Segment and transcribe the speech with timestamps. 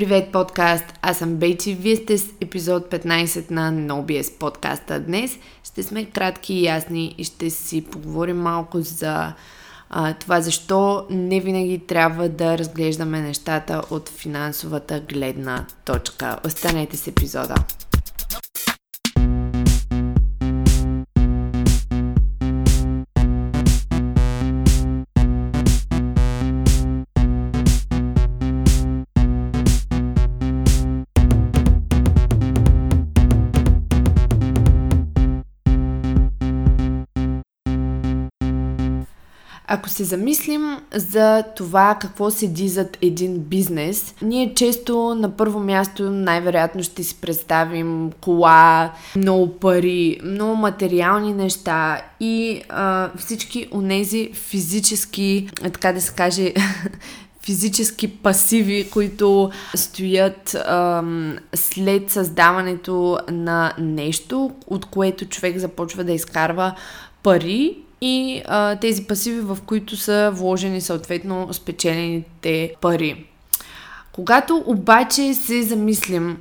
[0.00, 0.84] Привет, подкаст!
[1.02, 1.74] Аз съм Бейчи.
[1.74, 5.00] Вие сте с епизод 15 на NoBS подкаста.
[5.00, 9.32] Днес ще сме кратки и ясни и ще си поговорим малко за
[9.90, 16.38] а, това защо не винаги трябва да разглеждаме нещата от финансовата гледна точка.
[16.44, 17.54] Останете с епизода!
[39.72, 46.10] Ако се замислим за това какво седи зад един бизнес, ние често на първо място
[46.10, 55.48] най-вероятно ще си представим кола, много пари, много материални неща и а, всички онези физически,
[55.62, 56.54] така да се каже,
[57.42, 66.74] физически пасиви, които стоят ам, след създаването на нещо, от което човек започва да изкарва
[67.22, 73.26] пари и а, тези пасиви, в които са вложени съответно спечелените пари.
[74.12, 76.36] Когато обаче се замислим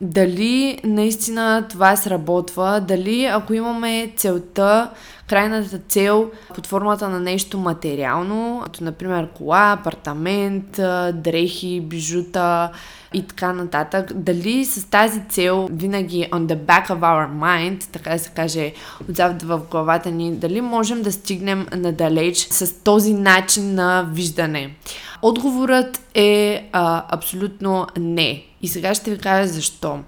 [0.00, 4.90] дали наистина това сработва, дали ако имаме целта,
[5.26, 10.80] крайната цел под формата на нещо материално, като например кола, апартамент,
[11.12, 12.70] дрехи, бижута
[13.14, 18.10] и така нататък, дали с тази цел винаги on the back of our mind, така
[18.10, 18.72] да се каже,
[19.10, 24.74] отзад в главата ни, дали можем да стигнем надалеч с този начин на виждане.
[25.22, 28.44] Отговорът е а, абсолютно не.
[28.62, 29.98] И сега ще ви кажа защо.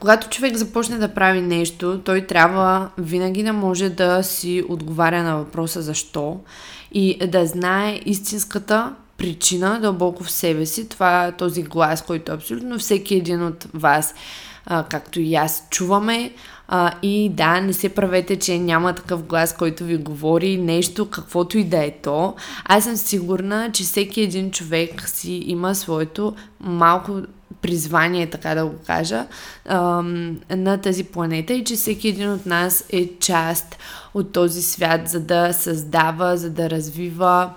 [0.00, 5.36] Когато човек започне да прави нещо, той трябва винаги да може да си отговаря на
[5.36, 6.40] въпроса защо
[6.92, 10.88] и да знае истинската причина дълбоко в себе си.
[10.88, 14.14] Това е този глас, който абсолютно всеки един от вас,
[14.88, 16.32] както и аз, чуваме.
[17.02, 21.64] И да, не се правете, че няма такъв глас, който ви говори нещо, каквото и
[21.64, 22.34] да е то.
[22.64, 27.20] Аз съм сигурна, че всеки един човек си има своето малко
[27.62, 29.26] призвание, така да го кажа,
[30.50, 33.76] на тази планета и че всеки един от нас е част
[34.14, 37.50] от този свят, за да създава, за да развива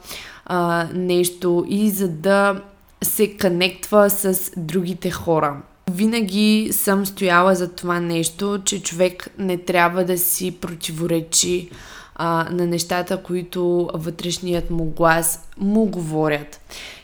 [0.93, 2.61] нещо и за да
[3.03, 5.61] се конектва с другите хора.
[5.91, 11.69] Винаги съм стояла за това нещо, че човек не трябва да си противоречи
[12.15, 16.59] а, на нещата, които вътрешният му глас му говорят.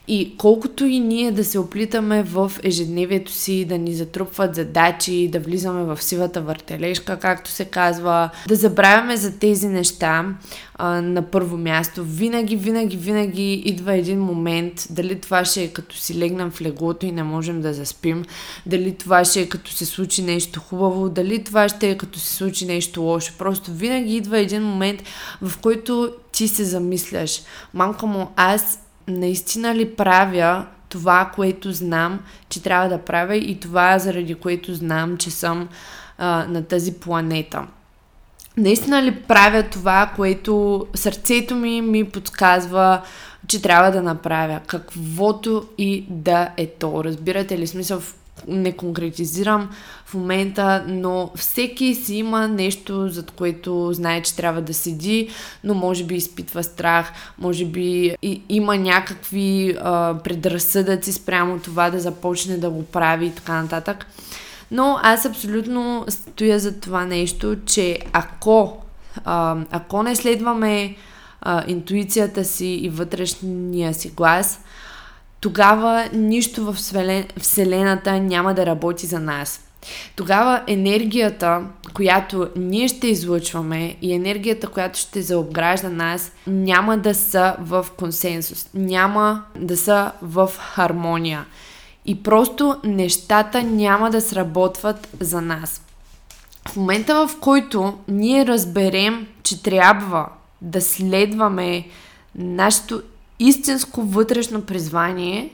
[0.08, 5.40] И колкото и ние да се оплитаме в ежедневието си, да ни затрупват задачи, да
[5.40, 10.26] влизаме в сивата въртележка, както се казва, да забравяме за тези неща
[10.76, 15.96] а, на първо място, винаги, винаги, винаги идва един момент, дали това ще е като
[15.96, 18.26] си легнем в леглото и не можем да заспим,
[18.66, 22.36] дали това ще е като се случи нещо хубаво, дали това ще е като се
[22.36, 23.34] случи нещо лошо.
[23.38, 25.04] Просто винаги идва един момент,
[25.42, 27.42] в който ти се замисляш.
[27.74, 32.20] Мамка му, аз наистина ли правя това, което знам,
[32.50, 35.70] че трябва да правя и това, заради което знам, че съм
[36.18, 37.68] а, на тази планета.
[38.58, 43.02] Наистина ли правя това, което сърцето ми ми подсказва,
[43.48, 44.60] че трябва да направя?
[44.68, 47.04] Каквото и да е то.
[47.04, 48.02] Разбирате ли смисъл?
[48.48, 49.70] Не конкретизирам
[50.06, 55.30] в момента, но всеки си има нещо, зад което знае, че трябва да седи,
[55.64, 62.00] но може би изпитва страх, може би и, има някакви а, предразсъдъци спрямо това да
[62.00, 64.06] започне да го прави и така нататък.
[64.72, 68.78] Но аз абсолютно стоя за това нещо, че ако,
[69.26, 70.96] а, ако не следваме
[71.42, 74.60] а, интуицията си и вътрешния си глас,
[75.42, 76.78] тогава нищо в
[77.38, 79.62] Вселената няма да работи за нас.
[80.16, 81.62] Тогава енергията,
[81.94, 88.70] която ние ще излъчваме и енергията, която ще заобгражда нас, няма да са в консенсус,
[88.74, 91.46] няма да са в хармония.
[92.06, 95.82] И просто нещата няма да сработват за нас.
[96.68, 100.30] В момента, в който ние разберем, че трябва
[100.62, 101.88] да следваме
[102.36, 103.02] нашето
[103.42, 105.50] истинско вътрешно призвание,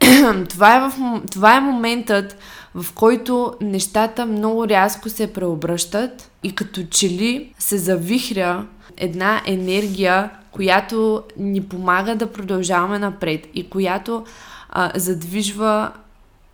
[0.48, 2.36] това, е в, това е моментът,
[2.74, 8.66] в който нещата много рязко се преобръщат и като че ли се завихря
[8.96, 14.24] една енергия, която ни помага да продължаваме напред и която
[14.68, 15.90] а, задвижва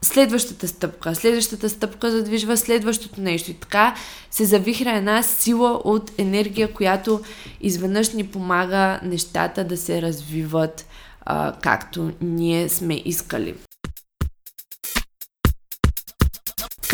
[0.03, 1.15] следващата стъпка.
[1.15, 3.51] Следващата стъпка задвижва следващото нещо.
[3.51, 3.95] И така
[4.31, 7.21] се завихра една сила от енергия, която
[7.61, 10.87] изведнъж ни помага нещата да се развиват
[11.21, 13.55] а, както ние сме искали.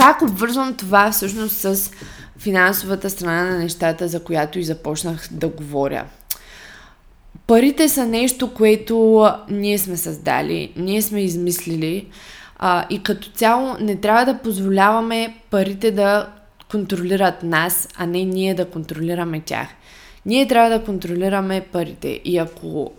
[0.04, 1.90] как обвързвам това всъщност с
[2.38, 6.04] финансовата страна на нещата, за която и започнах да говоря?
[7.46, 12.06] Парите са нещо, което ние сме създали, ние сме измислили
[12.58, 16.28] а, и като цяло не трябва да позволяваме парите да
[16.70, 19.68] контролират нас, а не ние да контролираме тях.
[20.26, 22.92] Ние трябва да контролираме парите и ако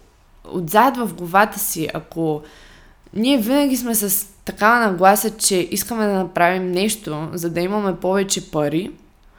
[0.43, 2.41] отзад в главата си, ако
[3.13, 8.51] ние винаги сме с такава нагласа, че искаме да направим нещо, за да имаме повече
[8.51, 8.91] пари,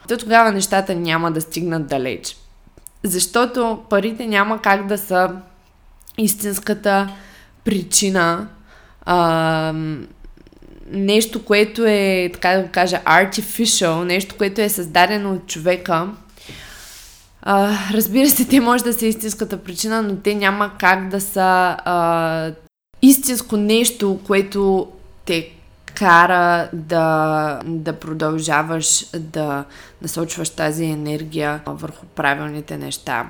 [0.09, 2.37] то тогава нещата няма да стигнат далеч.
[3.03, 5.31] Защото парите няма как да са
[6.19, 7.09] истинската
[7.65, 8.49] причина,
[9.06, 9.73] а,
[10.91, 16.08] нещо, което е, така да кажа, artificial, нещо, което е създадено от човека.
[17.43, 21.76] А, разбира се, те може да са истинската причина, но те няма как да са
[21.85, 22.50] а,
[23.03, 24.88] истинско нещо, което
[25.25, 25.50] те
[25.94, 29.64] кара да, да продължаваш да
[30.03, 33.26] насочваш тази енергия върху правилните неща.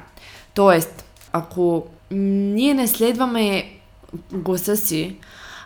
[0.54, 3.72] Тоест, ако ние не следваме
[4.32, 5.16] гласа си,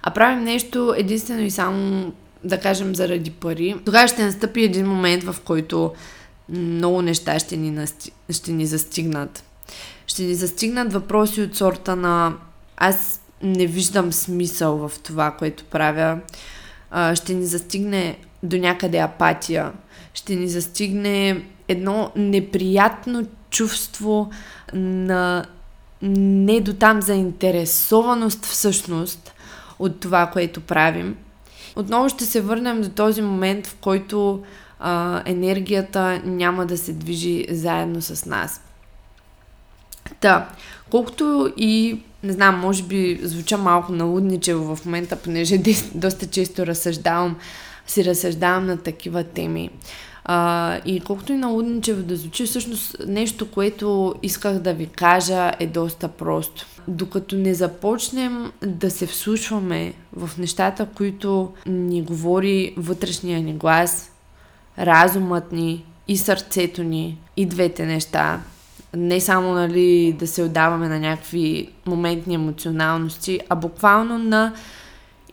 [0.02, 2.12] а правим нещо единствено и само,
[2.44, 5.92] да кажем, заради пари, тогава ще настъпи един момент, в който
[6.48, 8.12] много неща ще ни, насти...
[8.30, 9.44] ще ни застигнат.
[10.06, 12.34] Ще ни застигнат въпроси от сорта на
[12.76, 16.18] аз не виждам смисъл в това, което правя.
[16.90, 19.72] А, ще ни застигне до някъде апатия.
[20.14, 24.30] Ще ни застигне едно неприятно чувство
[24.72, 25.44] на
[26.02, 29.32] не до там заинтересованост всъщност
[29.80, 31.16] от това, което правим.
[31.76, 34.42] Отново ще се върнем до този момент, в който
[34.80, 38.60] а, енергията няма да се движи заедно с нас.
[40.20, 40.48] Та,
[40.90, 45.58] колкото и, не знам, може би звуча малко налудничево в момента, понеже
[45.94, 47.36] доста често разсъждавам,
[47.86, 49.70] си разсъждавам на такива теми.
[50.24, 55.66] А, и колкото и налудничево да звучи, всъщност нещо, което исках да ви кажа е
[55.66, 56.66] доста просто.
[56.88, 64.10] Докато не започнем да се вслушваме в нещата, които ни говори вътрешния ни глас,
[64.78, 68.40] разумът ни и сърцето ни, и двете неща,
[68.96, 74.52] не само нали, да се отдаваме на някакви моментни емоционалности, а буквално на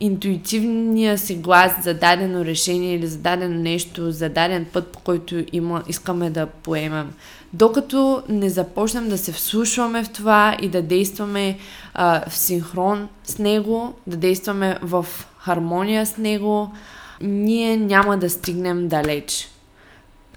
[0.00, 5.44] интуитивния си глас за дадено решение или за дадено нещо, за даден път, по който
[5.52, 7.12] има, искаме да поемем.
[7.52, 11.58] Докато не започнем да се вслушваме в това и да действаме
[11.94, 15.06] а, в синхрон с него, да действаме в
[15.38, 16.72] хармония с него,
[17.20, 19.48] ние няма да стигнем далеч.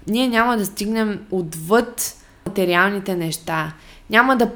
[0.06, 2.16] Ние няма да стигнем отвъд
[2.46, 3.72] материалните неща.
[4.10, 4.50] Няма да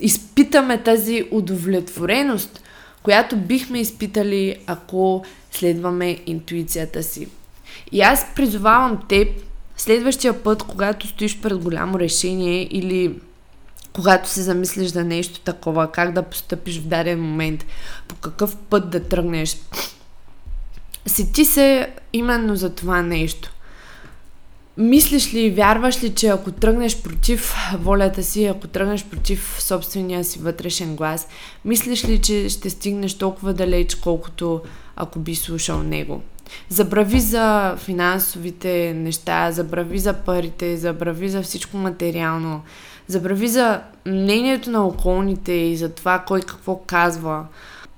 [0.00, 2.61] изпитаме тази удовлетвореност,
[3.02, 7.28] която бихме изпитали, ако следваме интуицията си.
[7.92, 9.28] И аз призовавам теб,
[9.76, 13.14] следващия път, когато стоиш пред голямо решение или
[13.92, 17.66] когато се замислиш за нещо такова, как да постъпиш в даден момент,
[18.08, 19.56] по какъв път да тръгнеш,
[21.06, 23.52] сети се именно за това нещо.
[24.76, 30.24] Мислиш ли и вярваш ли, че ако тръгнеш против волята си, ако тръгнеш против собствения
[30.24, 31.28] си вътрешен глас,
[31.64, 34.60] мислиш ли, че ще стигнеш толкова далеч, колкото
[34.96, 36.22] ако би слушал него?
[36.68, 42.62] Забрави за финансовите неща, забрави за парите, забрави за всичко материално,
[43.06, 47.46] забрави за мнението на околните и за това кой какво казва.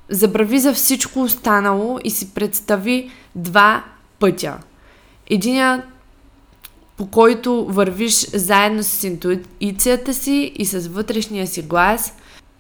[0.09, 3.85] Забрави за всичко останало и си представи два
[4.19, 4.59] пътя.
[5.31, 5.85] Единият
[6.97, 12.15] по който вървиш заедно с интуицията си и с вътрешния си глас.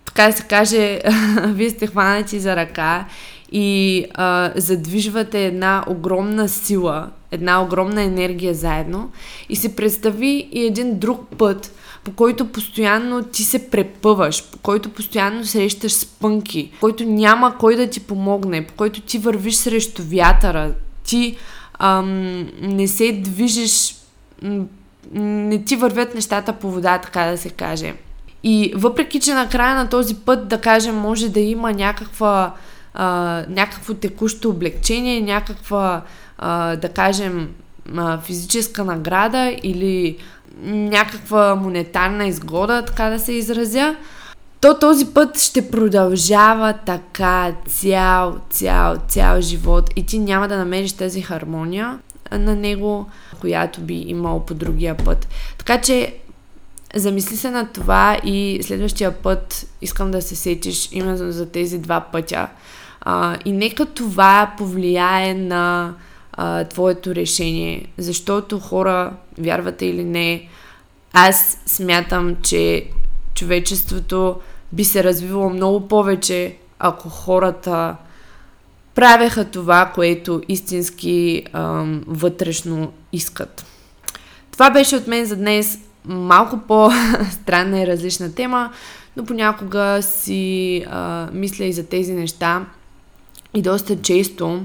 [0.04, 1.00] Така да се каже,
[1.46, 3.06] вие сте хванати за ръка
[3.52, 9.10] и а, задвижвате една огромна сила, една огромна енергия заедно
[9.48, 11.74] и си представи и един друг път,
[12.04, 17.76] по който постоянно ти се препъваш, по който постоянно срещаш спънки, по който няма кой
[17.76, 20.74] да ти помогне, по който ти вървиш срещу вятъра,
[21.04, 21.36] ти
[21.78, 23.94] ам, не се движиш
[25.12, 27.94] не ти вървят нещата по вода, така да се каже.
[28.42, 32.54] И въпреки, че на края на този път, да кажем, може да има някаква,
[32.94, 36.02] а, някакво текущо облегчение, някаква,
[36.38, 37.48] а, да кажем,
[37.96, 40.18] а, физическа награда или
[40.64, 43.96] някаква монетарна изгода, така да се изразя,
[44.60, 50.92] то този път ще продължава така цял, цял, цял живот и ти няма да намериш
[50.92, 51.98] тази хармония
[52.32, 53.06] на него,
[53.40, 55.28] която би имал по другия път.
[55.58, 56.14] Така че
[56.94, 62.00] замисли се на това и следващия път искам да се сетиш именно за тези два
[62.00, 62.48] пътя.
[63.00, 65.94] А, и нека това повлияе на
[66.32, 67.86] а, твоето решение.
[67.98, 70.48] Защото хора, вярвате или не,
[71.12, 72.86] аз смятам, че
[73.34, 74.40] човечеството
[74.72, 77.96] би се развивало много повече, ако хората
[78.94, 83.66] правеха това, което истински ам, вътрешно искат.
[84.52, 85.78] Това беше от мен за днес.
[86.04, 88.70] Малко по-странна и различна тема,
[89.16, 92.66] но понякога си а, мисля и за тези неща.
[93.54, 94.62] И доста често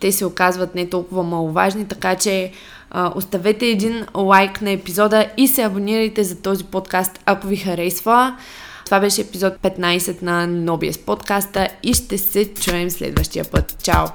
[0.00, 2.52] те се оказват не толкова маловажни, така че
[2.90, 8.36] а, оставете един лайк на епизода и се абонирайте за този подкаст, ако ви харесва.
[8.86, 13.76] Това беше епизод 15 на Nobies подкаста и ще се чуем следващия път.
[13.82, 14.06] Чао!